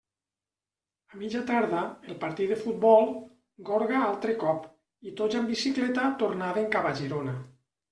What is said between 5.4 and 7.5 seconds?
amb bicicleta tornaven cap a Girona.